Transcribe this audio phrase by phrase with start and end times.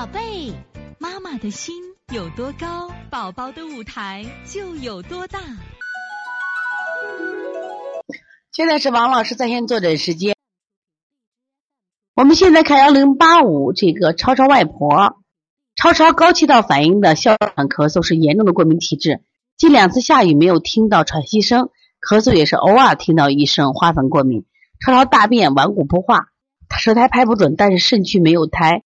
[0.00, 0.54] 宝贝，
[0.98, 1.74] 妈妈的心
[2.10, 5.38] 有多高，宝宝的舞台就有多大。
[8.50, 10.34] 现在是王老师在线坐诊时间。
[12.14, 15.18] 我们现在看幺零八五这个超超外婆，
[15.76, 19.20] 超超高气道反应的哮喘咳嗽是严重的过敏体质，
[19.58, 21.68] 近两次下雨没有听到喘息声，
[22.00, 24.46] 咳嗽也是偶尔听到一声，花粉过敏。
[24.82, 26.28] 超超大便顽固不化，
[26.78, 28.82] 舌苔拍不准，但是肾区没有苔，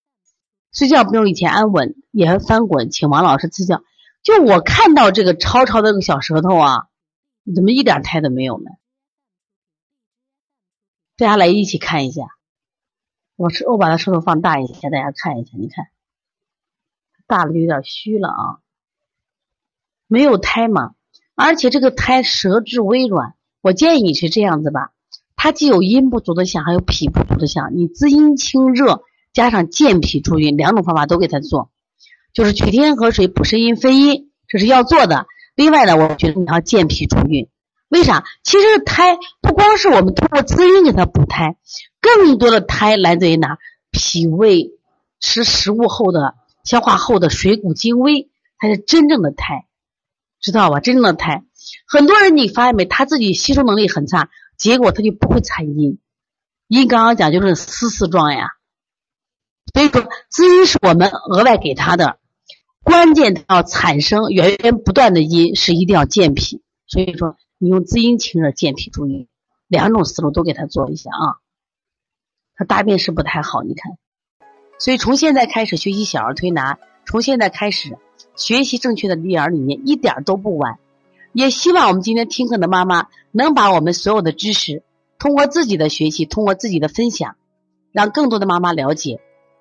[0.74, 3.82] 睡觉不如以前安稳，也会翻滚，请王老师赐教。
[4.22, 6.88] 就我看到这个超超的这个小舌头啊，
[7.54, 8.70] 怎么一点苔都没有呢？
[11.16, 12.22] 大家来一起看一下，
[13.36, 15.86] 我是我把它舌头放大一下，大家看一下，你看
[17.26, 18.58] 大了就有点虚了啊，
[20.08, 20.94] 没有苔嘛，
[21.36, 24.92] 而且这个胎舌质微软，我建议你是这样子吧，
[25.36, 31.70] 它既有阴不足的象，还有脾不足的象，你滋阴清热加上健脾助运两种方法都给他做，
[32.32, 35.26] 就是取天河水补肾阴分阴，这是要做的。
[35.54, 37.48] 另外呢，我觉得你要健脾助运。
[37.88, 38.24] 为啥？
[38.42, 41.56] 其实胎不光是我们通过滋阴给它补胎，
[42.00, 43.58] 更多的胎来自于哪？
[43.90, 44.72] 脾胃
[45.20, 48.28] 吃食物后的消化后的水谷精微，
[48.60, 49.66] 才是真正的胎，
[50.40, 50.80] 知道吧？
[50.80, 51.44] 真正的胎，
[51.86, 52.84] 很多人你发现没？
[52.84, 54.28] 他自己吸收能力很差，
[54.58, 56.00] 结果他就不会产阴。
[56.66, 58.48] 阴刚刚讲就是丝丝状呀，
[59.74, 62.18] 所以说滋阴是我们额外给他的，
[62.82, 66.62] 关键要产生源源不断的阴，是一定要健脾。
[66.86, 67.36] 所以说。
[67.56, 69.26] 你用滋阴清热、健脾助运
[69.68, 71.38] 两种思路都给他做一下啊。
[72.56, 73.96] 他大便是不太好，你看。
[74.78, 77.96] 所以从现在开始学习小儿推拿，从现在开始
[78.34, 80.78] 学习正确的育儿理念，一点都不晚。
[81.32, 84.82] 也希望我们今天听课的妈妈能把我们所有的知识，
[85.18, 87.36] 通过自己的学习，通过自己的分享，
[87.92, 89.20] 让更多的妈妈了解，